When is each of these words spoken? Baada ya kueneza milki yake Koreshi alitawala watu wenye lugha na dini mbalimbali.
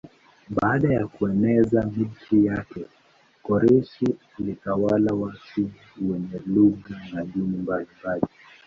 Baada 0.49 0.93
ya 0.93 1.07
kueneza 1.07 1.91
milki 1.97 2.45
yake 2.45 2.85
Koreshi 3.43 4.15
alitawala 4.39 5.13
watu 5.13 5.71
wenye 6.01 6.39
lugha 6.45 6.99
na 7.13 7.23
dini 7.25 7.57
mbalimbali. 7.57 8.25